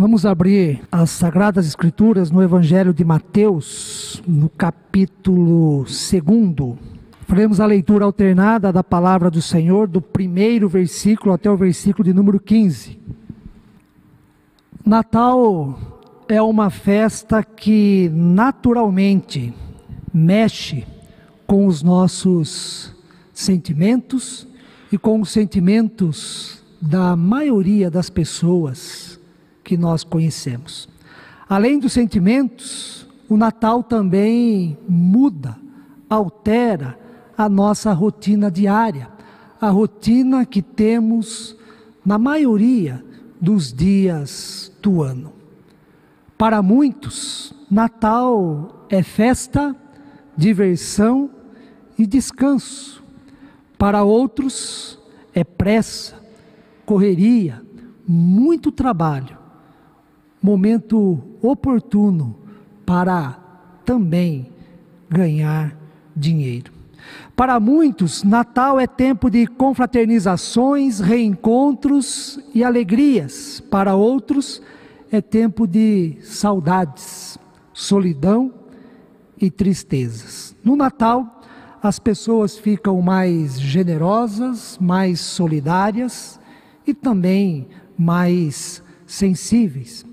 Vamos 0.00 0.24
abrir 0.24 0.80
as 0.92 1.10
Sagradas 1.10 1.66
Escrituras 1.66 2.30
no 2.30 2.40
Evangelho 2.40 2.94
de 2.94 3.04
Mateus, 3.04 4.22
no 4.24 4.48
capítulo 4.48 5.84
2. 5.84 6.78
Faremos 7.26 7.58
a 7.58 7.66
leitura 7.66 8.04
alternada 8.04 8.72
da 8.72 8.84
palavra 8.84 9.28
do 9.28 9.42
Senhor, 9.42 9.88
do 9.88 10.00
primeiro 10.00 10.68
versículo 10.68 11.32
até 11.32 11.50
o 11.50 11.56
versículo 11.56 12.04
de 12.04 12.14
número 12.14 12.38
15. 12.38 12.96
Natal 14.86 15.76
é 16.28 16.40
uma 16.40 16.70
festa 16.70 17.42
que 17.42 18.08
naturalmente 18.14 19.52
mexe 20.14 20.86
com 21.44 21.66
os 21.66 21.82
nossos 21.82 22.94
sentimentos 23.34 24.46
e 24.92 24.96
com 24.96 25.20
os 25.20 25.30
sentimentos 25.30 26.62
da 26.80 27.16
maioria 27.16 27.90
das 27.90 28.08
pessoas 28.08 29.17
que 29.68 29.76
nós 29.76 30.02
conhecemos. 30.02 30.88
Além 31.46 31.78
dos 31.78 31.92
sentimentos, 31.92 33.06
o 33.28 33.36
Natal 33.36 33.82
também 33.82 34.78
muda, 34.88 35.58
altera 36.08 36.98
a 37.36 37.50
nossa 37.50 37.92
rotina 37.92 38.50
diária, 38.50 39.10
a 39.60 39.68
rotina 39.68 40.46
que 40.46 40.62
temos 40.62 41.54
na 42.02 42.16
maioria 42.16 43.04
dos 43.38 43.70
dias 43.70 44.72
do 44.80 45.02
ano. 45.02 45.34
Para 46.38 46.62
muitos, 46.62 47.52
Natal 47.70 48.86
é 48.88 49.02
festa, 49.02 49.76
diversão 50.34 51.28
e 51.98 52.06
descanso. 52.06 53.04
Para 53.76 54.02
outros, 54.02 54.98
é 55.34 55.44
pressa, 55.44 56.14
correria, 56.86 57.62
muito 58.06 58.72
trabalho 58.72 59.37
momento 60.42 61.20
oportuno 61.42 62.36
para 62.84 63.38
também 63.84 64.48
ganhar 65.08 65.76
dinheiro. 66.14 66.72
Para 67.34 67.60
muitos, 67.60 68.22
Natal 68.22 68.80
é 68.80 68.86
tempo 68.86 69.30
de 69.30 69.46
confraternizações, 69.46 71.00
reencontros 71.00 72.38
e 72.54 72.64
alegrias. 72.64 73.60
Para 73.70 73.94
outros, 73.94 74.60
é 75.10 75.20
tempo 75.20 75.66
de 75.66 76.18
saudades, 76.22 77.38
solidão 77.72 78.52
e 79.40 79.50
tristezas. 79.50 80.54
No 80.64 80.76
Natal, 80.76 81.40
as 81.82 81.98
pessoas 81.98 82.58
ficam 82.58 83.00
mais 83.00 83.58
generosas, 83.58 84.76
mais 84.80 85.20
solidárias 85.20 86.40
e 86.86 86.92
também 86.92 87.68
mais 87.96 88.82
sensíveis. 89.06 90.07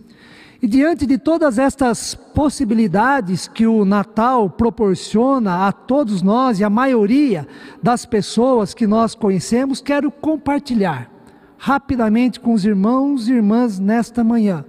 E 0.62 0.68
diante 0.68 1.06
de 1.06 1.18
todas 1.18 1.60
estas 1.60 2.16
possibilidades 2.16 3.48
que 3.48 3.68
o 3.68 3.84
Natal 3.84 4.50
proporciona 4.50 5.68
a 5.68 5.72
todos 5.72 6.22
nós 6.22 6.60
e 6.60 6.64
a 6.64 6.70
maioria 6.70 7.48
das 7.84 8.06
pessoas 8.06 8.74
que 8.74 8.88
nós 8.88 9.14
conhecemos, 9.14 9.82
quero 9.82 10.10
compartilhar 10.10 11.12
rapidamente 11.58 12.40
com 12.40 12.54
os 12.54 12.66
irmãos 12.66 13.28
e 13.28 13.34
irmãs 13.34 13.80
nesta 13.80 14.24
manhã 14.24 14.66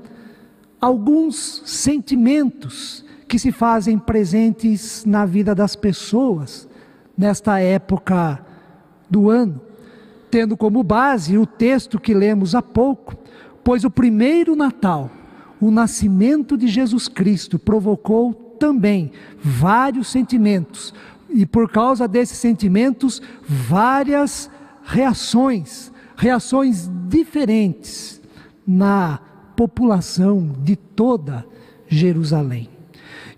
alguns 0.81 1.63
sentimentos 1.65 3.05
que 3.29 3.39
se 3.39 3.51
fazem 3.51 3.99
presentes 3.99 5.05
na 5.05 5.25
vida 5.27 5.55
das 5.55 5.75
pessoas 5.75 6.69
nesta 7.17 7.59
época 7.59 8.41
do 9.09 9.31
ano, 9.31 9.61
tendo 10.31 10.57
como 10.57 10.83
base 10.83 11.39
o 11.39 11.47
texto 11.47 11.99
que 11.99 12.15
lemos 12.15 12.55
há 12.55 12.63
pouco, 12.63 13.17
pois 13.65 13.85
o 13.85 13.91
primeiro 13.91 14.55
Natal 14.55 15.11
o 15.61 15.71
nascimento 15.71 16.57
de 16.57 16.69
Jesus 16.69 17.09
Cristo 17.09 17.59
provocou 17.59 18.33
também 18.59 19.13
vários 19.39 20.09
sentimentos, 20.09 20.93
e 21.29 21.45
por 21.45 21.71
causa 21.71 22.09
desses 22.09 22.39
sentimentos, 22.39 23.21
várias 23.47 24.51
reações, 24.85 25.93
reações 26.17 26.91
diferentes 27.09 28.21
na 28.67 29.21
população 29.55 30.55
de 30.63 30.77
toda 30.77 31.45
Jerusalém. 31.89 32.69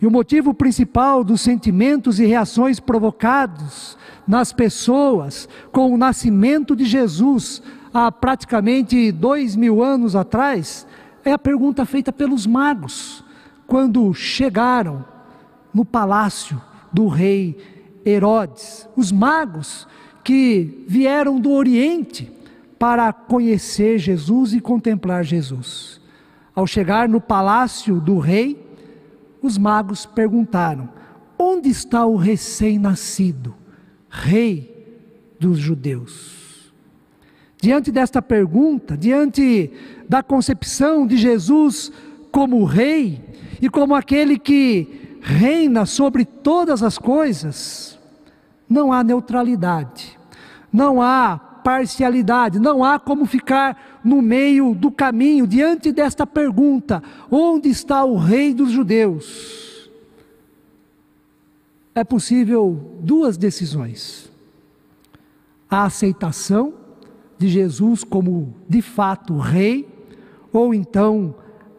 E 0.00 0.06
o 0.06 0.10
motivo 0.10 0.54
principal 0.54 1.24
dos 1.24 1.40
sentimentos 1.40 2.20
e 2.20 2.26
reações 2.26 2.78
provocados 2.78 3.98
nas 4.26 4.52
pessoas 4.52 5.48
com 5.72 5.92
o 5.92 5.96
nascimento 5.96 6.76
de 6.76 6.84
Jesus 6.84 7.62
há 7.92 8.12
praticamente 8.12 9.10
dois 9.10 9.56
mil 9.56 9.82
anos 9.82 10.14
atrás 10.14 10.86
é 11.28 11.32
a 11.32 11.38
pergunta 11.38 11.84
feita 11.84 12.10
pelos 12.10 12.46
magos 12.46 13.22
quando 13.66 14.14
chegaram 14.14 15.04
no 15.74 15.84
palácio 15.84 16.60
do 16.90 17.06
rei 17.06 17.58
Herodes. 18.04 18.88
Os 18.96 19.12
magos 19.12 19.86
que 20.24 20.84
vieram 20.88 21.38
do 21.38 21.50
Oriente 21.52 22.32
para 22.78 23.12
conhecer 23.12 23.98
Jesus 23.98 24.54
e 24.54 24.60
contemplar 24.60 25.22
Jesus. 25.22 26.00
Ao 26.54 26.66
chegar 26.66 27.08
no 27.08 27.20
palácio 27.20 28.00
do 28.00 28.18
rei, 28.18 28.66
os 29.42 29.58
magos 29.58 30.06
perguntaram: 30.06 30.88
Onde 31.38 31.68
está 31.68 32.06
o 32.06 32.16
recém-nascido, 32.16 33.54
rei 34.08 35.34
dos 35.38 35.58
judeus? 35.58 36.37
Diante 37.60 37.90
desta 37.90 38.22
pergunta, 38.22 38.96
diante 38.96 39.70
da 40.08 40.22
concepção 40.22 41.06
de 41.06 41.16
Jesus 41.16 41.90
como 42.30 42.64
rei 42.64 43.20
e 43.60 43.68
como 43.68 43.94
aquele 43.94 44.38
que 44.38 45.18
reina 45.20 45.84
sobre 45.84 46.24
todas 46.24 46.82
as 46.82 46.96
coisas, 46.96 47.98
não 48.68 48.92
há 48.92 49.02
neutralidade, 49.02 50.16
não 50.72 51.02
há 51.02 51.36
parcialidade, 51.36 52.60
não 52.60 52.84
há 52.84 52.98
como 52.98 53.26
ficar 53.26 54.00
no 54.04 54.22
meio 54.22 54.74
do 54.74 54.90
caminho 54.90 55.46
diante 55.46 55.90
desta 55.90 56.26
pergunta: 56.26 57.02
onde 57.28 57.68
está 57.68 58.04
o 58.04 58.16
rei 58.16 58.54
dos 58.54 58.70
judeus? 58.70 59.90
É 61.92 62.04
possível 62.04 62.98
duas 63.00 63.36
decisões: 63.36 64.30
a 65.68 65.84
aceitação 65.84 66.77
de 67.38 67.48
Jesus 67.48 68.04
como 68.04 68.54
de 68.68 68.82
fato 68.82 69.38
rei, 69.38 69.88
ou 70.52 70.74
então 70.74 71.34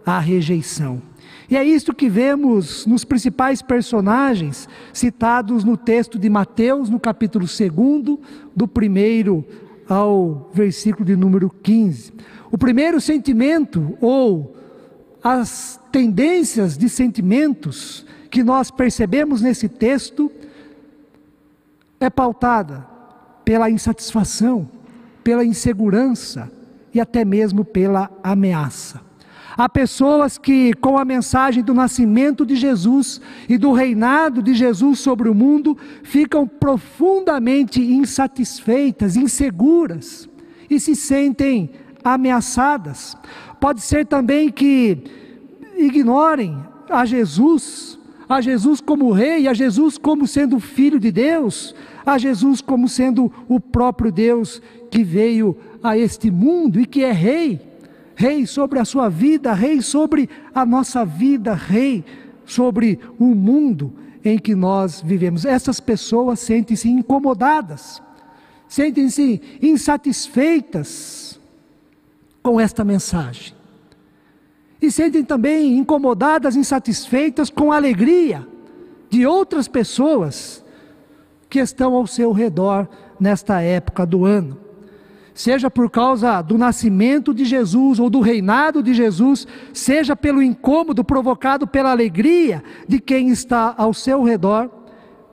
a 0.05 0.19
rejeição. 0.19 1.01
E 1.49 1.57
é 1.57 1.63
isto 1.63 1.93
que 1.93 2.07
vemos 2.07 2.85
nos 2.85 3.03
principais 3.03 3.61
personagens 3.61 4.69
citados 4.93 5.63
no 5.63 5.75
texto 5.75 6.17
de 6.17 6.29
Mateus, 6.29 6.89
no 6.89 6.99
capítulo 6.99 7.45
2, 7.45 8.19
do 8.55 8.67
primeiro 8.67 9.43
ao 9.87 10.49
versículo 10.53 11.03
de 11.03 11.15
número 11.15 11.49
15. 11.49 12.13
O 12.51 12.57
primeiro 12.57 13.01
sentimento, 13.01 13.97
ou 13.99 14.55
as 15.23 15.79
tendências 15.91 16.77
de 16.77 16.87
sentimentos 16.87 18.05
que 18.29 18.43
nós 18.43 18.69
percebemos 18.69 19.41
nesse 19.41 19.67
texto, 19.67 20.31
é 21.99 22.09
pautada 22.09 22.87
pela 23.43 23.69
insatisfação, 23.69 24.69
pela 25.29 25.45
insegurança 25.45 26.51
e 26.91 26.99
até 26.99 27.23
mesmo 27.23 27.63
pela 27.63 28.09
ameaça. 28.23 28.99
Há 29.55 29.69
pessoas 29.69 30.39
que, 30.39 30.73
com 30.81 30.97
a 30.97 31.05
mensagem 31.05 31.63
do 31.63 31.71
nascimento 31.71 32.43
de 32.43 32.55
Jesus 32.55 33.21
e 33.47 33.55
do 33.55 33.71
reinado 33.71 34.41
de 34.41 34.55
Jesus 34.55 34.97
sobre 34.97 35.29
o 35.29 35.35
mundo, 35.35 35.77
ficam 36.01 36.47
profundamente 36.47 37.79
insatisfeitas, 37.79 39.15
inseguras 39.15 40.27
e 40.67 40.79
se 40.79 40.95
sentem 40.95 41.69
ameaçadas. 42.03 43.15
Pode 43.59 43.81
ser 43.81 44.07
também 44.07 44.49
que 44.49 44.97
ignorem 45.77 46.57
a 46.89 47.05
Jesus, 47.05 47.99
a 48.27 48.41
Jesus 48.41 48.81
como 48.81 49.11
rei, 49.11 49.47
a 49.47 49.53
Jesus 49.53 49.95
como 49.95 50.25
sendo 50.25 50.59
filho 50.59 50.99
de 50.99 51.11
Deus, 51.11 51.75
a 52.03 52.17
Jesus 52.17 52.61
como 52.61 52.89
sendo 52.89 53.31
o 53.47 53.59
próprio 53.59 54.11
Deus 54.11 54.59
que 54.89 55.03
veio 55.03 55.55
a 55.83 55.97
este 55.97 56.29
mundo 56.31 56.79
e 56.79 56.85
que 56.85 57.03
é 57.03 57.11
rei, 57.11 57.61
rei 58.15 58.45
sobre 58.45 58.79
a 58.79 58.85
sua 58.85 59.09
vida, 59.09 59.53
rei 59.53 59.81
sobre 59.81 60.29
a 60.53 60.65
nossa 60.65 61.05
vida, 61.05 61.53
rei 61.53 62.03
sobre 62.45 62.99
o 63.17 63.25
mundo 63.25 63.93
em 64.23 64.37
que 64.37 64.55
nós 64.55 65.01
vivemos. 65.01 65.45
Essas 65.45 65.79
pessoas 65.79 66.39
sentem-se 66.39 66.89
incomodadas, 66.89 68.01
sentem-se 68.67 69.41
insatisfeitas 69.61 71.39
com 72.41 72.59
esta 72.59 72.83
mensagem. 72.83 73.53
E 74.81 74.91
sentem 74.91 75.23
também 75.23 75.77
incomodadas, 75.77 76.55
insatisfeitas 76.55 77.49
com 77.49 77.71
a 77.71 77.75
alegria 77.75 78.47
de 79.09 79.25
outras 79.25 79.67
pessoas 79.67 80.63
que 81.49 81.59
estão 81.59 81.95
ao 81.95 82.07
seu 82.07 82.31
redor 82.31 82.87
nesta 83.19 83.61
época 83.61 84.05
do 84.05 84.23
ano 84.23 84.68
seja 85.39 85.71
por 85.71 85.89
causa 85.89 86.41
do 86.41 86.57
nascimento 86.57 87.33
de 87.33 87.45
Jesus 87.45 87.97
ou 87.97 88.09
do 88.09 88.19
reinado 88.19 88.83
de 88.83 88.93
Jesus, 88.93 89.47
seja 89.73 90.13
pelo 90.13 90.43
incômodo 90.43 91.01
provocado 91.01 91.65
pela 91.65 91.91
alegria 91.91 92.61
de 92.85 92.99
quem 92.99 93.29
está 93.29 93.73
ao 93.77 93.93
seu 93.93 94.21
redor, 94.21 94.69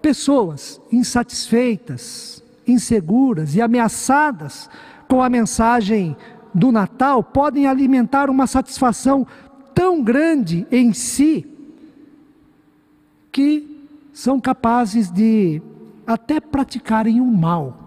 pessoas 0.01 0.81
insatisfeitas, 0.93 2.41
inseguras 2.65 3.57
e 3.57 3.61
ameaçadas 3.61 4.71
com 5.09 5.21
a 5.21 5.29
mensagem 5.29 6.17
do 6.55 6.71
Natal 6.71 7.21
podem 7.21 7.67
alimentar 7.67 8.31
uma 8.31 8.47
satisfação 8.47 9.27
tão 9.75 10.05
grande 10.05 10.69
em 10.71 10.93
si 10.93 11.45
que 13.33 13.91
são 14.13 14.39
capazes 14.39 15.11
de 15.11 15.61
até 16.07 16.39
praticarem 16.39 17.21
o 17.21 17.27
mal. 17.27 17.83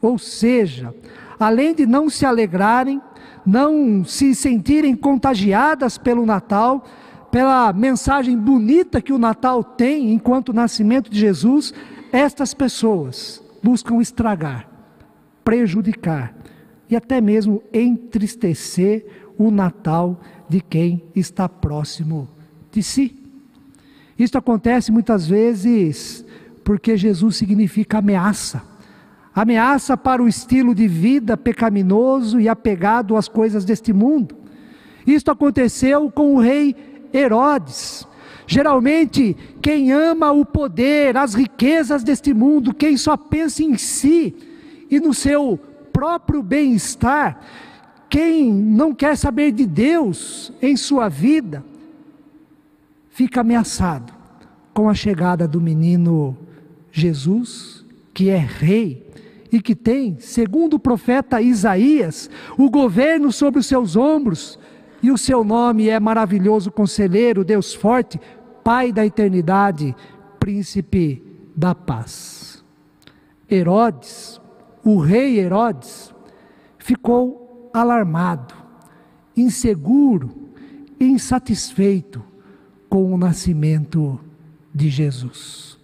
Ou 0.00 0.16
seja, 0.18 0.94
além 1.38 1.74
de 1.74 1.86
não 1.86 2.10
se 2.10 2.24
alegrarem, 2.24 3.00
não 3.44 4.04
se 4.04 4.34
sentirem 4.34 4.94
contagiadas 4.94 5.96
pelo 5.96 6.26
Natal, 6.26 6.84
pela 7.30 7.72
mensagem 7.72 8.36
bonita 8.36 9.00
que 9.00 9.12
o 9.12 9.18
Natal 9.18 9.62
tem 9.62 10.12
enquanto 10.12 10.52
nascimento 10.52 11.10
de 11.10 11.18
Jesus, 11.18 11.72
estas 12.12 12.54
pessoas 12.54 13.42
buscam 13.62 14.00
estragar, 14.00 14.68
prejudicar 15.44 16.34
e 16.88 16.96
até 16.96 17.20
mesmo 17.20 17.62
entristecer 17.72 19.06
o 19.36 19.50
Natal 19.50 20.20
de 20.48 20.60
quem 20.60 21.04
está 21.14 21.48
próximo 21.48 22.28
de 22.72 22.82
si. 22.82 23.14
Isso 24.18 24.36
acontece 24.36 24.90
muitas 24.90 25.26
vezes 25.28 26.24
porque 26.64 26.96
Jesus 26.96 27.36
significa 27.36 27.98
ameaça. 27.98 28.62
Ameaça 29.34 29.96
para 29.96 30.22
o 30.22 30.28
estilo 30.28 30.74
de 30.74 30.88
vida 30.88 31.36
pecaminoso 31.36 32.40
e 32.40 32.48
apegado 32.48 33.16
às 33.16 33.28
coisas 33.28 33.64
deste 33.64 33.92
mundo. 33.92 34.36
Isto 35.06 35.30
aconteceu 35.30 36.10
com 36.10 36.34
o 36.34 36.40
rei 36.40 36.74
Herodes. 37.12 38.06
Geralmente, 38.46 39.36
quem 39.60 39.92
ama 39.92 40.32
o 40.32 40.44
poder, 40.44 41.16
as 41.16 41.34
riquezas 41.34 42.02
deste 42.02 42.32
mundo, 42.32 42.74
quem 42.74 42.96
só 42.96 43.16
pensa 43.16 43.62
em 43.62 43.76
si 43.76 44.34
e 44.90 44.98
no 44.98 45.12
seu 45.12 45.58
próprio 45.92 46.42
bem-estar, 46.42 47.40
quem 48.08 48.52
não 48.52 48.94
quer 48.94 49.16
saber 49.16 49.52
de 49.52 49.66
Deus 49.66 50.52
em 50.62 50.76
sua 50.76 51.08
vida, 51.08 51.62
fica 53.10 53.42
ameaçado 53.42 54.12
com 54.72 54.88
a 54.88 54.94
chegada 54.94 55.46
do 55.46 55.60
menino 55.60 56.36
Jesus, 56.90 57.84
que 58.14 58.30
é 58.30 58.38
rei 58.38 59.07
e 59.50 59.60
que 59.60 59.74
tem, 59.74 60.18
segundo 60.18 60.74
o 60.74 60.78
profeta 60.78 61.40
Isaías, 61.40 62.28
o 62.56 62.70
governo 62.70 63.32
sobre 63.32 63.60
os 63.60 63.66
seus 63.66 63.96
ombros, 63.96 64.58
e 65.02 65.10
o 65.10 65.18
seu 65.18 65.44
nome 65.44 65.88
é 65.88 65.98
maravilhoso 66.00 66.70
conselheiro, 66.70 67.44
Deus 67.44 67.72
forte, 67.72 68.20
Pai 68.64 68.92
da 68.92 69.06
eternidade, 69.06 69.96
príncipe 70.38 71.22
da 71.56 71.74
paz. 71.74 72.62
Herodes, 73.50 74.38
o 74.84 74.98
rei 74.98 75.38
Herodes, 75.38 76.12
ficou 76.76 77.70
alarmado, 77.72 78.54
inseguro, 79.34 80.30
insatisfeito 81.00 82.22
com 82.88 83.14
o 83.14 83.16
nascimento 83.16 84.20
de 84.74 84.90
Jesus. 84.90 85.77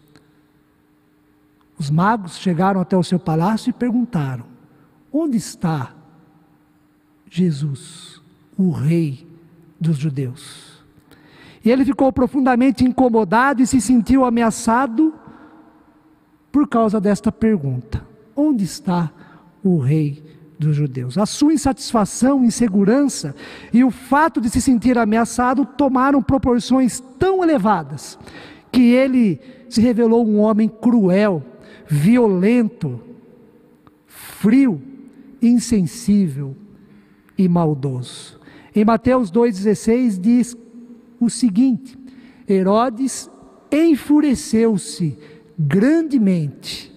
Os 1.85 1.91
magos 1.91 2.39
chegaram 2.39 2.81
até 2.81 2.97
o 2.97 3.03
seu 3.03 3.19
palácio 3.19 3.69
e 3.69 3.73
perguntaram: 3.75 4.47
Onde 5.13 5.37
está 5.37 5.93
Jesus, 7.29 8.23
o 8.57 8.71
Rei 8.71 9.29
dos 9.79 9.99
judeus? 9.99 10.83
E 11.63 11.71
ele 11.71 11.85
ficou 11.85 12.11
profundamente 12.11 12.85
incomodado 12.85 13.61
e 13.61 13.67
se 13.67 13.83
sentiu 13.83 14.25
ameaçado 14.25 15.13
por 16.51 16.67
causa 16.67 16.99
desta 16.99 17.31
pergunta: 17.31 18.03
Onde 18.35 18.65
está 18.65 19.13
o 19.63 19.77
Rei 19.77 20.25
dos 20.59 20.75
judeus. 20.75 21.19
A 21.19 21.27
sua 21.27 21.53
insatisfação, 21.53 22.43
insegurança 22.43 23.37
e 23.75 23.85
o 23.85 23.91
fato 23.91 24.41
de 24.41 24.49
se 24.49 24.63
sentir 24.63 24.97
ameaçado 24.97 25.67
tomaram 25.67 26.23
proporções 26.23 27.03
tão 27.19 27.45
elevadas 27.45 28.19
que 28.73 28.91
ele 28.91 29.39
se 29.69 29.83
revelou 29.83 30.27
um 30.27 30.39
homem 30.39 30.67
cruel, 30.67 31.43
violento, 31.87 33.01
frio, 34.07 34.81
insensível 35.41 36.57
e 37.37 37.49
maldoso. 37.49 38.41
Em 38.75 38.85
Mateus 38.85 39.31
2,16 39.31 40.21
diz 40.21 40.57
o 41.21 41.31
seguinte: 41.31 41.99
Herodes 42.49 43.31
enfureceu-se 43.71 45.17
grandemente 45.59 46.93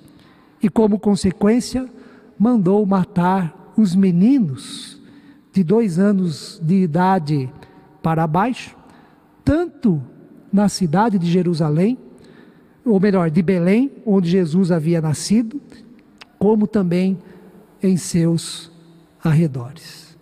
e, 0.62 0.70
como 0.70 1.00
consequência, 1.00 1.90
mandou 2.38 2.86
matar 2.86 3.74
os 3.78 3.96
meninos 3.96 5.02
de 5.52 5.64
dois 5.64 5.98
anos 5.98 6.60
de 6.64 6.84
idade 6.84 7.52
para 8.02 8.28
baixo, 8.28 8.76
tanto 9.44 10.02
na 10.52 10.70
cidade 10.70 11.18
de 11.20 11.30
Jerusalém, 11.30 11.98
ou 12.92 13.00
melhor, 13.00 13.30
de 13.30 13.42
Belém, 13.42 13.92
onde 14.06 14.30
Jesus 14.30 14.72
havia 14.72 15.02
nascido, 15.02 15.62
como 16.40 16.68
também 16.68 17.18
em 17.82 17.98
seus 17.98 18.72
arredores. 19.24 20.18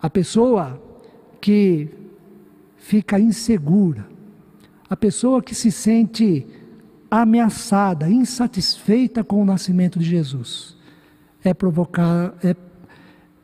A 0.00 0.10
pessoa 0.10 0.80
que 1.40 1.88
fica 2.76 3.18
insegura, 3.18 4.06
a 4.88 4.96
pessoa 4.96 5.42
que 5.42 5.54
se 5.54 5.70
sente 5.70 6.46
ameaçada, 7.10 8.08
insatisfeita 8.10 9.22
com 9.22 9.40
o 9.40 9.44
nascimento 9.44 9.98
de 9.98 10.04
Jesus, 10.04 10.76
é 11.42 11.54
provocar, 11.54 12.34
é, 12.42 12.56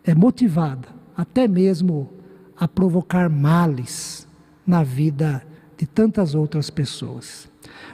é 0.04 0.14
motivada 0.14 0.88
até 1.16 1.46
mesmo 1.46 2.10
a 2.56 2.66
provocar 2.66 3.28
males 3.28 4.26
na 4.66 4.82
vida 4.82 5.42
de 5.80 5.86
tantas 5.86 6.34
outras 6.34 6.68
pessoas. 6.68 7.48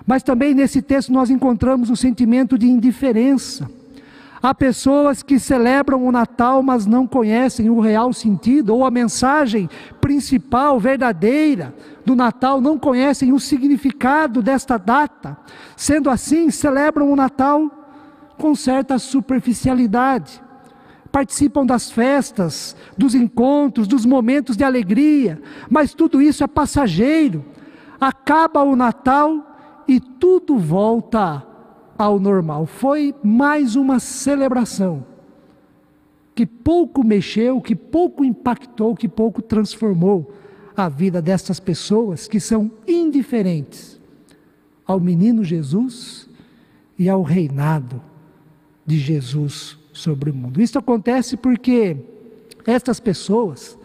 Mas 0.04 0.20
também 0.20 0.52
nesse 0.52 0.82
texto 0.82 1.12
nós 1.12 1.30
encontramos 1.30 1.88
o 1.88 1.94
sentimento 1.94 2.58
de 2.58 2.66
indiferença. 2.66 3.70
Há 4.42 4.52
pessoas 4.52 5.22
que 5.22 5.38
celebram 5.38 6.04
o 6.04 6.10
Natal, 6.10 6.64
mas 6.64 6.84
não 6.84 7.06
conhecem 7.06 7.70
o 7.70 7.78
real 7.78 8.12
sentido 8.12 8.74
ou 8.74 8.84
a 8.84 8.90
mensagem 8.90 9.70
principal, 10.00 10.80
verdadeira 10.80 11.72
do 12.04 12.16
Natal, 12.16 12.60
não 12.60 12.76
conhecem 12.76 13.32
o 13.32 13.38
significado 13.38 14.42
desta 14.42 14.76
data. 14.76 15.36
Sendo 15.76 16.10
assim, 16.10 16.50
celebram 16.50 17.12
o 17.12 17.16
Natal 17.16 17.70
com 18.36 18.52
certa 18.56 18.98
superficialidade. 18.98 20.42
Participam 21.12 21.64
das 21.64 21.88
festas, 21.88 22.74
dos 22.98 23.14
encontros, 23.14 23.86
dos 23.86 24.04
momentos 24.04 24.56
de 24.56 24.64
alegria, 24.64 25.40
mas 25.70 25.94
tudo 25.94 26.20
isso 26.20 26.42
é 26.42 26.48
passageiro. 26.48 27.44
Acaba 28.00 28.62
o 28.62 28.76
Natal 28.76 29.84
e 29.88 30.00
tudo 30.00 30.58
volta 30.58 31.46
ao 31.96 32.18
normal. 32.18 32.66
Foi 32.66 33.14
mais 33.22 33.76
uma 33.76 33.98
celebração 33.98 35.04
que 36.34 36.44
pouco 36.44 37.02
mexeu, 37.02 37.60
que 37.62 37.74
pouco 37.74 38.24
impactou, 38.24 38.94
que 38.94 39.08
pouco 39.08 39.40
transformou 39.40 40.30
a 40.76 40.88
vida 40.88 41.22
dessas 41.22 41.58
pessoas 41.58 42.28
que 42.28 42.38
são 42.38 42.70
indiferentes 42.86 43.98
ao 44.86 45.00
menino 45.00 45.42
Jesus 45.42 46.28
e 46.98 47.08
ao 47.08 47.22
reinado 47.22 48.02
de 48.84 48.98
Jesus 48.98 49.78
sobre 49.92 50.30
o 50.30 50.34
mundo. 50.34 50.60
Isso 50.60 50.78
acontece 50.78 51.36
porque 51.36 51.96
estas 52.66 53.00
pessoas 53.00 53.78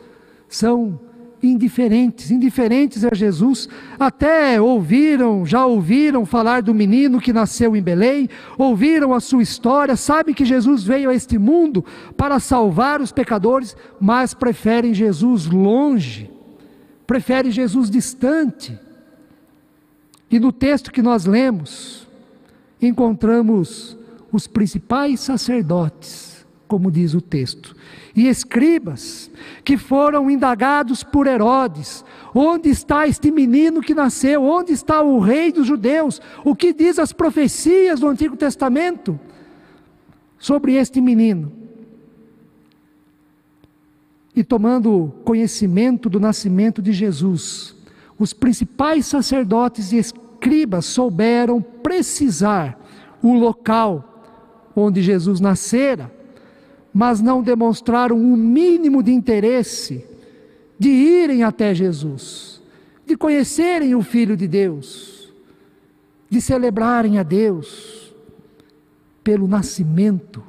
são 0.49 0.99
indiferentes, 1.43 2.29
indiferentes 2.31 3.03
a 3.03 3.13
Jesus, 3.13 3.67
até 3.99 4.61
ouviram, 4.61 5.45
já 5.45 5.65
ouviram 5.65 6.25
falar 6.25 6.61
do 6.61 6.73
menino 6.73 7.19
que 7.19 7.33
nasceu 7.33 7.75
em 7.75 7.81
Belém, 7.81 8.29
ouviram 8.57 9.13
a 9.13 9.19
sua 9.19 9.41
história, 9.41 9.95
sabem 9.95 10.35
que 10.35 10.45
Jesus 10.45 10.83
veio 10.83 11.09
a 11.09 11.15
este 11.15 11.37
mundo 11.37 11.83
para 12.15 12.39
salvar 12.39 13.01
os 13.01 13.11
pecadores, 13.11 13.75
mas 13.99 14.33
preferem 14.33 14.93
Jesus 14.93 15.47
longe, 15.47 16.29
preferem 17.07 17.51
Jesus 17.51 17.89
distante. 17.89 18.77
E 20.29 20.39
no 20.39 20.51
texto 20.51 20.91
que 20.91 21.01
nós 21.01 21.25
lemos, 21.25 22.07
encontramos 22.81 23.97
os 24.31 24.47
principais 24.47 25.19
sacerdotes, 25.19 26.30
como 26.71 26.89
diz 26.89 27.13
o 27.13 27.19
texto, 27.19 27.75
e 28.15 28.27
escribas, 28.29 29.29
que 29.63 29.75
foram 29.75 30.31
indagados 30.31 31.03
por 31.03 31.27
Herodes: 31.27 32.05
onde 32.33 32.69
está 32.69 33.05
este 33.05 33.29
menino 33.29 33.81
que 33.81 33.93
nasceu? 33.93 34.41
Onde 34.43 34.71
está 34.71 35.01
o 35.01 35.19
rei 35.19 35.51
dos 35.51 35.67
judeus? 35.67 36.21
O 36.45 36.55
que 36.55 36.71
diz 36.71 36.97
as 36.97 37.11
profecias 37.11 37.99
do 37.99 38.07
Antigo 38.07 38.37
Testamento? 38.37 39.19
sobre 40.41 40.73
este 40.73 40.99
menino. 40.99 41.53
E 44.35 44.43
tomando 44.43 45.13
conhecimento 45.23 46.09
do 46.09 46.19
nascimento 46.19 46.81
de 46.81 46.91
Jesus, 46.91 47.75
os 48.17 48.33
principais 48.33 49.05
sacerdotes 49.05 49.91
e 49.91 49.97
escribas 49.97 50.85
souberam 50.85 51.61
precisar 51.61 52.79
o 53.21 53.33
local 53.33 54.07
onde 54.75 55.01
Jesus 55.01 55.39
nascera, 55.39 56.11
mas 56.93 57.21
não 57.21 57.41
demonstraram 57.41 58.17
o 58.17 58.19
um 58.19 58.35
mínimo 58.35 59.01
de 59.01 59.11
interesse 59.11 60.05
de 60.77 60.89
irem 60.89 61.43
até 61.43 61.75
Jesus, 61.75 62.61
de 63.05 63.15
conhecerem 63.15 63.93
o 63.93 64.01
Filho 64.01 64.35
de 64.35 64.47
Deus, 64.47 65.31
de 66.29 66.41
celebrarem 66.41 67.19
a 67.19 67.23
Deus 67.23 68.13
pelo 69.23 69.47
nascimento 69.47 70.43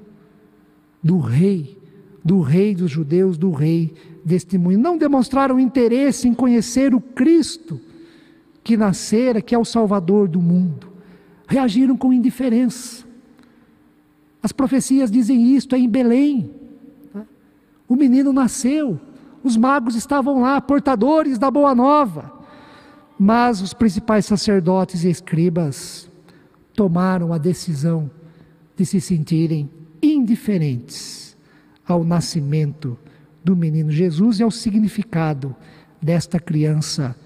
do 1.02 1.18
Rei, 1.18 1.78
do 2.24 2.40
Rei 2.40 2.74
dos 2.74 2.90
judeus, 2.90 3.36
do 3.36 3.50
Rei 3.50 3.92
deste 4.24 4.56
mundo. 4.56 4.78
Não 4.78 4.96
demonstraram 4.96 5.60
interesse 5.60 6.28
em 6.28 6.34
conhecer 6.34 6.94
o 6.94 7.00
Cristo 7.00 7.80
que 8.64 8.76
nascera, 8.76 9.42
que 9.42 9.54
é 9.54 9.58
o 9.58 9.64
Salvador 9.64 10.28
do 10.28 10.40
mundo. 10.40 10.88
Reagiram 11.46 11.96
com 11.96 12.12
indiferença. 12.12 13.04
As 14.42 14.52
profecias 14.52 15.10
dizem 15.10 15.54
isto, 15.54 15.74
é 15.74 15.78
em 15.78 15.88
Belém. 15.88 16.50
O 17.88 17.94
menino 17.94 18.32
nasceu 18.32 18.98
os 19.42 19.56
magos 19.56 19.96
estavam 19.96 20.40
lá, 20.40 20.60
portadores 20.60 21.36
da 21.38 21.50
boa 21.50 21.74
nova. 21.74 22.32
Mas 23.18 23.60
os 23.60 23.74
principais 23.74 24.26
sacerdotes 24.26 25.04
e 25.04 25.10
escribas 25.10 26.08
tomaram 26.74 27.32
a 27.32 27.38
decisão 27.38 28.10
de 28.76 28.86
se 28.86 29.00
sentirem 29.00 29.68
indiferentes 30.02 31.36
ao 31.86 32.04
nascimento 32.04 32.96
do 33.44 33.56
menino 33.56 33.90
Jesus 33.90 34.38
e 34.38 34.42
ao 34.42 34.50
significado 34.50 35.54
desta 36.00 36.38
criança 36.38 37.16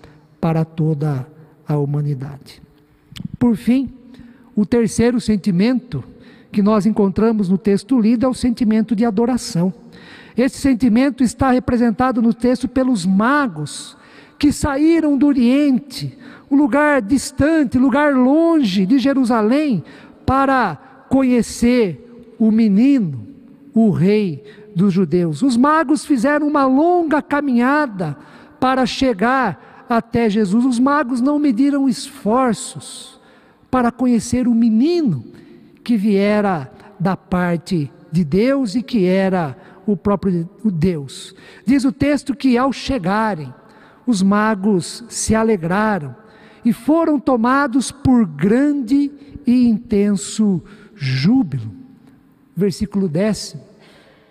para 0.41 0.65
toda 0.65 1.27
a 1.69 1.77
humanidade. 1.77 2.63
Por 3.39 3.57
fim, 3.57 3.93
o 4.55 4.65
terceiro 4.65 5.21
sentimento 5.21 6.03
que 6.57 6.63
nós 6.63 6.87
encontramos 6.87 7.51
no 7.51 7.59
texto 7.59 8.01
lido 8.01 8.25
é 8.25 8.29
o 8.31 8.33
sentimento 8.33 8.97
de 8.97 9.05
adoração. 9.05 9.75
Esse 10.35 10.57
sentimento 10.57 11.23
está 11.23 11.51
representado 11.51 12.23
no 12.23 12.33
texto 12.33 12.67
pelos 12.67 13.05
magos 13.05 13.95
que 14.39 14.51
saíram 14.51 15.19
do 15.19 15.27
Oriente, 15.27 16.17
um 16.51 16.57
lugar 16.57 17.03
distante, 17.03 17.77
lugar 17.77 18.15
longe 18.15 18.87
de 18.87 18.99
Jerusalém, 18.99 19.85
para 20.25 20.77
conhecer 21.11 22.35
o 22.39 22.51
menino, 22.51 23.27
o 23.75 23.91
rei 23.91 24.43
dos 24.75 24.95
judeus. 24.95 25.43
Os 25.43 25.59
magos 25.59 26.07
fizeram 26.07 26.49
uma 26.49 26.65
longa 26.65 27.21
caminhada 27.21 28.17
para 28.59 28.87
chegar 28.87 29.85
até 29.91 30.31
Jesus. 30.31 30.65
Os 30.65 30.79
magos 30.79 31.21
não 31.21 31.39
mediram 31.39 31.87
esforços 31.87 33.21
para 33.71 33.93
conhecer 33.93 34.49
o 34.49 34.55
menino 34.55 35.37
que 35.87 35.97
viera 35.97 36.69
da 36.99 37.17
parte 37.17 37.93
de 38.11 38.25
Deus 38.25 38.75
e 38.75 38.83
que 38.83 39.05
era 39.05 39.57
o 39.87 39.97
próprio 39.97 40.51
Deus. 40.65 41.33
Diz 41.65 41.85
o 41.85 41.93
texto 41.93 42.35
que 42.35 42.59
ao 42.59 42.73
chegarem, 42.73 43.55
os 44.05 44.21
magos 44.21 45.05
se 45.09 45.33
alegraram 45.33 46.13
e 46.65 46.73
foram 46.73 47.21
tomados 47.21 47.93
por 47.93 48.27
grande 48.27 49.13
e 49.47 49.69
intenso 49.69 50.61
júbilo. 50.97 51.71
Versículo 52.57 53.09
décimo 53.09 53.63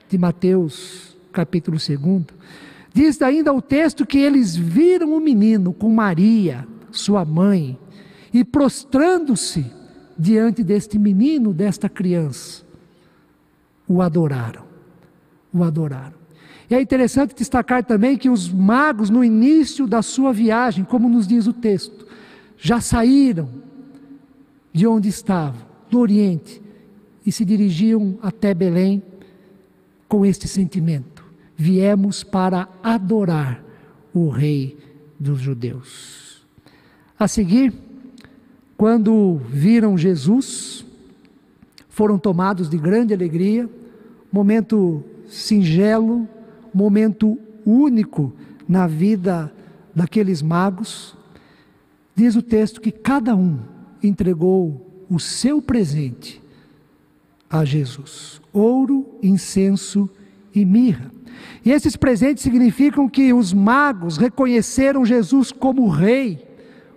de 0.10 0.18
Mateus, 0.18 1.16
capítulo 1.32 1.78
2. 1.78 2.26
Diz 2.94 3.22
ainda 3.22 3.54
o 3.54 3.62
texto 3.62 4.06
que 4.06 4.18
eles 4.18 4.58
viram 4.58 5.16
o 5.16 5.22
menino 5.22 5.72
com 5.72 5.90
Maria, 5.90 6.68
sua 6.92 7.24
mãe, 7.24 7.80
e 8.34 8.44
prostrando-se 8.44 9.75
diante 10.18 10.64
deste 10.64 10.98
menino, 10.98 11.54
desta 11.54 11.90
criança, 11.90 12.64
o 13.88 14.02
adoraram 14.02 14.66
o 15.56 15.64
adoraram. 15.64 16.26
E 16.70 16.76
é 16.76 16.82
interessante 16.82 17.34
destacar 17.34 17.86
também 17.86 18.18
que 18.18 18.30
os 18.30 18.52
magos, 18.52 19.10
no 19.10 19.24
início 19.24 19.88
da 19.88 20.02
sua 20.02 20.34
viagem, 20.34 20.84
como 20.84 21.08
nos 21.08 21.26
diz 21.26 21.48
o 21.48 21.54
texto, 21.54 22.06
já 22.58 22.82
saíram 22.82 23.50
de 24.74 24.86
onde 24.86 25.08
estavam, 25.08 25.62
do 25.90 26.00
Oriente, 26.00 26.62
e 27.26 27.32
se 27.32 27.46
dirigiam 27.46 28.20
até 28.22 28.54
Belém 28.54 29.02
com 30.08 30.26
este 30.26 30.48
sentimento: 30.48 31.24
viemos 31.56 32.24
para 32.24 32.68
adorar 32.84 33.64
o 34.14 34.28
Rei 34.28 34.78
dos 35.18 35.40
Judeus. 35.40 36.46
A 37.18 37.28
seguir, 37.28 37.74
quando 38.78 39.40
viram 39.50 39.98
Jesus, 39.98 40.86
foram 41.90 42.18
tomados 42.18 42.70
de 42.70 42.78
grande 42.78 43.14
alegria, 43.14 43.70
momento 44.32 45.04
singelo, 45.28 46.28
momento 46.74 47.38
único 47.66 48.34
na 48.68 48.86
vida 48.86 49.52
daqueles 49.96 50.42
magos. 50.42 51.16
Diz 52.14 52.36
o 52.36 52.42
texto 52.42 52.82
que 52.82 52.92
cada 52.92 53.36
um 53.36 53.60
entregou 54.04 55.06
o 55.10 55.20
seu 55.20 55.62
presente 55.62 56.42
a 57.50 57.64
Jesus: 57.64 58.42
ouro, 58.52 59.06
incenso 59.24 60.10
e 60.54 60.66
mirra. 60.66 61.12
E 61.64 61.72
esses 61.72 61.96
presentes 61.96 62.44
significam 62.44 63.08
que 63.08 63.34
os 63.34 63.54
magos 63.54 64.18
reconheceram 64.18 65.06
Jesus 65.06 65.52
como 65.52 65.88
rei 65.88 66.55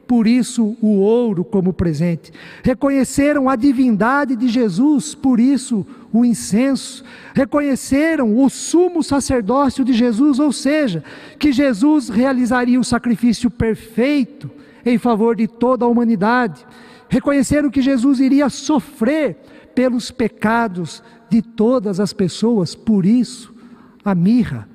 por 0.09 0.27
isso 0.27 0.75
o 0.81 1.01
ouro 1.01 1.45
como 1.45 1.71
presente. 1.71 2.33
Reconheceram 2.65 3.47
a 3.47 3.55
divindade 3.55 4.35
de 4.35 4.49
Jesus, 4.49 5.15
por 5.15 5.39
isso 5.39 5.87
o 6.11 6.25
incenso. 6.25 7.05
Reconheceram 7.35 8.43
o 8.43 8.49
sumo 8.49 9.03
sacerdócio 9.03 9.85
de 9.85 9.93
Jesus, 9.93 10.39
ou 10.39 10.51
seja, 10.51 11.05
que 11.39 11.53
Jesus 11.53 12.09
realizaria 12.09 12.81
o 12.81 12.85
sacrifício 12.85 13.51
perfeito 13.51 14.51
em 14.85 14.97
favor 14.97 15.37
de 15.37 15.47
toda 15.47 15.85
a 15.85 15.89
humanidade. 15.89 16.67
Reconheceram 17.11 17.71
que 17.71 17.83
Jesus 17.83 18.19
iria 18.19 18.49
sofrer 18.49 19.37
pelos 19.75 20.11
pecados 20.11 21.03
de 21.29 21.43
todas 21.43 22.01
as 22.01 22.15
pessoas, 22.15 22.75
por 22.75 23.05
isso 23.05 23.55
a 24.03 24.15
mirra. 24.15 24.67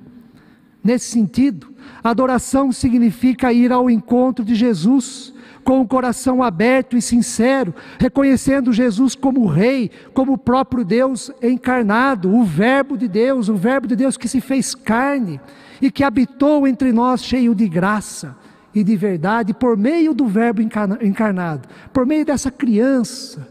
Nesse 0.82 1.06
sentido, 1.06 1.73
Adoração 2.02 2.72
significa 2.72 3.52
ir 3.52 3.72
ao 3.72 3.88
encontro 3.88 4.44
de 4.44 4.54
Jesus 4.54 5.32
com 5.64 5.80
o 5.80 5.88
coração 5.88 6.42
aberto 6.42 6.96
e 6.96 7.00
sincero, 7.00 7.74
reconhecendo 7.98 8.72
Jesus 8.72 9.14
como 9.14 9.46
Rei, 9.46 9.90
como 10.12 10.34
o 10.34 10.38
próprio 10.38 10.84
Deus 10.84 11.30
encarnado, 11.42 12.32
o 12.34 12.44
Verbo 12.44 12.98
de 12.98 13.08
Deus, 13.08 13.48
o 13.48 13.56
Verbo 13.56 13.86
de 13.86 13.96
Deus 13.96 14.16
que 14.16 14.28
se 14.28 14.40
fez 14.40 14.74
carne 14.74 15.40
e 15.80 15.90
que 15.90 16.04
habitou 16.04 16.68
entre 16.68 16.92
nós 16.92 17.24
cheio 17.24 17.54
de 17.54 17.66
graça 17.66 18.36
e 18.74 18.82
de 18.82 18.96
verdade, 18.96 19.54
por 19.54 19.76
meio 19.76 20.12
do 20.12 20.26
Verbo 20.26 20.60
encarnado, 20.60 21.68
por 21.92 22.04
meio 22.04 22.26
dessa 22.26 22.50
criança, 22.50 23.48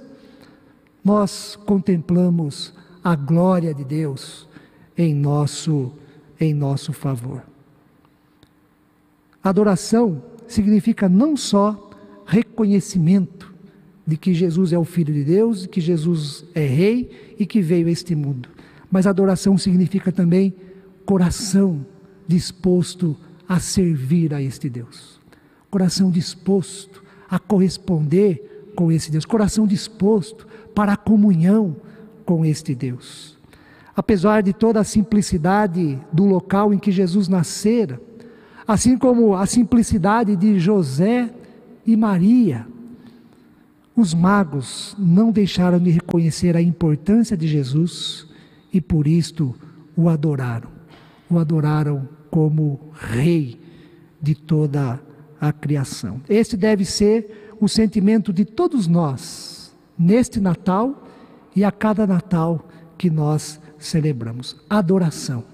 nós 1.04 1.58
contemplamos 1.66 2.74
a 3.04 3.16
glória 3.16 3.74
de 3.74 3.84
Deus 3.84 4.48
em 4.98 5.14
nosso, 5.14 5.94
em 6.40 6.54
nosso 6.54 6.92
favor. 6.94 7.53
Adoração 9.44 10.24
significa 10.48 11.10
não 11.10 11.36
só 11.36 11.90
reconhecimento 12.26 13.54
de 14.06 14.18
que 14.18 14.34
Jesus 14.34 14.72
é 14.72 14.78
o 14.78 14.84
Filho 14.84 15.14
de 15.14 15.24
Deus, 15.24 15.66
que 15.66 15.82
Jesus 15.82 16.46
é 16.56 16.66
Rei 16.66 17.36
e 17.38 17.46
que 17.46 17.62
veio 17.62 17.88
a 17.88 17.92
este 17.92 18.16
mundo, 18.16 18.50
mas 18.90 19.08
adoração 19.08 19.58
significa 19.58 20.12
também 20.12 20.54
coração 21.06 21.86
disposto 22.28 23.18
a 23.48 23.60
servir 23.60 24.34
a 24.34 24.42
este 24.42 24.70
Deus, 24.70 25.20
coração 25.70 26.10
disposto 26.10 27.04
a 27.30 27.40
corresponder 27.40 28.72
com 28.76 28.92
esse 28.92 29.12
Deus, 29.12 29.26
coração 29.26 29.68
disposto 29.68 30.48
para 30.74 30.94
a 30.94 30.98
comunhão 30.98 31.76
com 32.26 32.46
este 32.46 32.74
Deus. 32.74 33.38
Apesar 33.96 34.42
de 34.42 34.54
toda 34.54 34.80
a 34.80 34.84
simplicidade 34.84 36.00
do 36.12 36.26
local 36.26 36.74
em 36.74 36.80
que 36.80 36.92
Jesus 36.92 37.28
nascera, 37.28 38.02
assim 38.68 38.98
como 38.98 39.36
a 39.36 39.46
simplicidade 39.46 40.36
de 40.36 40.60
José 40.60 41.30
e 41.86 41.96
Maria. 41.96 42.66
Os 43.96 44.14
magos 44.14 44.96
não 44.98 45.32
deixaram 45.32 45.80
de 45.80 45.92
reconhecer 45.92 46.58
a 46.58 46.62
importância 46.62 47.38
de 47.38 47.48
Jesus 47.48 48.28
e 48.72 48.82
por 48.82 49.06
isto 49.06 49.54
o 49.96 50.10
adoraram. 50.10 50.70
O 51.30 51.38
adoraram 51.38 52.08
como 52.32 52.80
rei 52.94 53.60
de 54.22 54.34
toda 54.34 55.00
a 55.40 55.52
criação. 55.52 56.22
Esse 56.28 56.58
deve 56.58 56.86
ser 56.86 57.56
o 57.60 57.68
sentimento 57.68 58.34
de 58.34 58.46
todos 58.46 58.88
nós 58.88 59.76
neste 59.98 60.40
Natal 60.40 61.04
e 61.56 61.64
a 61.64 61.72
cada 61.72 62.08
Natal 62.08 62.68
que 62.98 63.10
nós 63.10 63.60
celebramos: 63.78 64.56
adoração. 64.70 65.53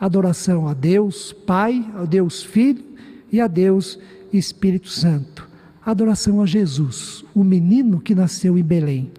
Adoração 0.00 0.68
a 0.68 0.74
Deus 0.74 1.32
Pai, 1.32 1.84
a 1.94 2.04
Deus 2.04 2.42
Filho 2.42 2.84
e 3.32 3.40
a 3.40 3.46
Deus 3.46 3.98
Espírito 4.32 4.88
Santo. 4.88 5.48
Adoração 5.84 6.42
a 6.42 6.46
Jesus, 6.46 7.24
o 7.34 7.44
menino 7.44 8.00
que 8.00 8.14
nasceu 8.14 8.58
em 8.58 8.62
Belém, 8.62 9.10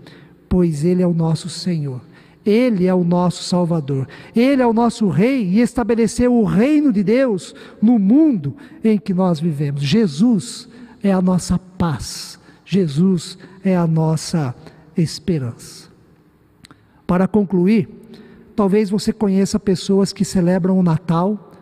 pois 0.49 0.83
ele 0.83 1.01
é 1.01 1.07
o 1.07 1.13
nosso 1.13 1.49
Senhor. 1.49 2.01
Ele 2.45 2.85
é 2.85 2.93
o 2.93 3.03
nosso 3.03 3.43
Salvador, 3.43 4.07
Ele 4.33 4.61
é 4.61 4.65
o 4.65 4.71
nosso 4.71 5.09
Rei 5.09 5.43
e 5.43 5.59
estabeleceu 5.59 6.33
o 6.33 6.45
reino 6.45 6.93
de 6.93 7.03
Deus 7.03 7.53
no 7.81 7.99
mundo 7.99 8.55
em 8.81 8.97
que 8.97 9.13
nós 9.13 9.37
vivemos. 9.37 9.81
Jesus 9.81 10.69
é 11.03 11.11
a 11.11 11.21
nossa 11.21 11.59
paz, 11.59 12.39
Jesus 12.63 13.37
é 13.65 13.75
a 13.75 13.85
nossa 13.85 14.55
esperança. 14.95 15.89
Para 17.05 17.27
concluir, 17.27 17.89
talvez 18.57 18.89
você 18.89 19.13
conheça 19.13 19.59
pessoas 19.59 20.11
que 20.11 20.25
celebram 20.25 20.79
o 20.79 20.81
Natal 20.81 21.53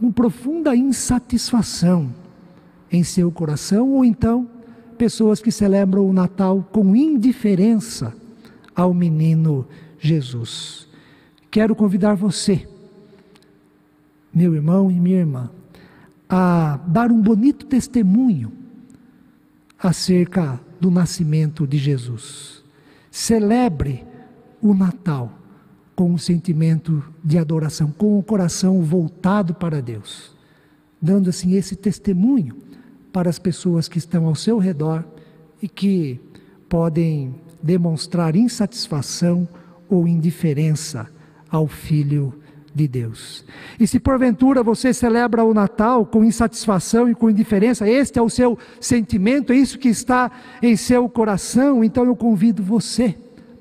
com 0.00 0.10
profunda 0.10 0.74
insatisfação 0.74 2.10
em 2.90 3.04
seu 3.04 3.30
coração, 3.30 3.90
ou 3.90 4.02
então 4.02 4.48
pessoas 4.96 5.42
que 5.42 5.52
celebram 5.52 6.08
o 6.08 6.12
Natal 6.12 6.66
com 6.72 6.96
indiferença 6.96 8.16
ao 8.74 8.94
menino 8.94 9.68
Jesus. 9.98 10.88
Quero 11.50 11.76
convidar 11.76 12.14
você, 12.14 12.66
meu 14.32 14.54
irmão 14.54 14.90
e 14.90 14.98
minha 14.98 15.18
irmã, 15.18 15.50
a 16.26 16.80
dar 16.86 17.12
um 17.12 17.20
bonito 17.20 17.66
testemunho 17.66 18.50
acerca 19.78 20.58
do 20.80 20.90
nascimento 20.90 21.66
de 21.66 21.76
Jesus. 21.76 22.64
Celebre 23.10 24.02
o 24.62 24.72
Natal 24.72 25.37
com 25.98 26.12
um 26.12 26.16
sentimento 26.16 27.02
de 27.24 27.38
adoração, 27.38 27.90
com 27.90 28.16
o 28.16 28.22
coração 28.22 28.80
voltado 28.82 29.52
para 29.52 29.82
Deus, 29.82 30.32
dando 31.02 31.28
assim 31.28 31.54
esse 31.54 31.74
testemunho 31.74 32.56
para 33.12 33.28
as 33.28 33.36
pessoas 33.36 33.88
que 33.88 33.98
estão 33.98 34.26
ao 34.26 34.36
seu 34.36 34.58
redor 34.58 35.04
e 35.60 35.68
que 35.68 36.20
podem 36.68 37.34
demonstrar 37.60 38.36
insatisfação 38.36 39.48
ou 39.88 40.06
indiferença 40.06 41.08
ao 41.50 41.66
Filho 41.66 42.32
de 42.72 42.86
Deus. 42.86 43.44
E 43.80 43.84
se 43.84 43.98
porventura 43.98 44.62
você 44.62 44.94
celebra 44.94 45.42
o 45.42 45.52
Natal 45.52 46.06
com 46.06 46.22
insatisfação 46.22 47.10
e 47.10 47.14
com 47.16 47.28
indiferença, 47.28 47.88
este 47.88 48.20
é 48.20 48.22
o 48.22 48.30
seu 48.30 48.56
sentimento, 48.80 49.52
é 49.52 49.56
isso 49.56 49.76
que 49.76 49.88
está 49.88 50.30
em 50.62 50.76
seu 50.76 51.08
coração, 51.08 51.82
então 51.82 52.04
eu 52.04 52.14
convido 52.14 52.62
você 52.62 53.16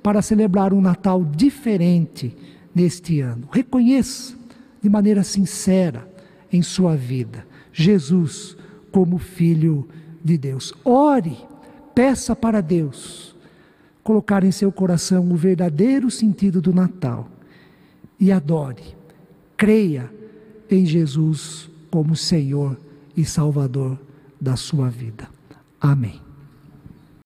para 0.08 0.22
celebrar 0.22 0.74
um 0.74 0.80
Natal 0.80 1.26
diferente 1.26 2.34
neste 2.74 3.20
ano. 3.20 3.50
Reconheça 3.52 4.38
de 4.82 4.88
maneira 4.88 5.22
sincera 5.22 6.10
em 6.50 6.62
sua 6.62 6.96
vida 6.96 7.46
Jesus 7.74 8.56
como 8.90 9.18
Filho 9.18 9.86
de 10.24 10.38
Deus. 10.38 10.74
Ore, 10.86 11.36
peça 11.94 12.34
para 12.34 12.62
Deus 12.62 13.36
colocar 14.02 14.46
em 14.46 14.52
seu 14.54 14.72
coração 14.72 15.30
o 15.30 15.36
verdadeiro 15.36 16.10
sentido 16.10 16.62
do 16.62 16.74
Natal 16.74 17.28
e 18.18 18.32
adore, 18.32 18.96
creia 19.58 20.10
em 20.72 20.86
Jesus 20.86 21.70
como 21.92 22.16
Senhor 22.16 22.80
e 23.14 23.26
Salvador 23.26 24.00
da 24.40 24.56
sua 24.56 24.88
vida. 24.88 25.28
Amém. 25.82 26.27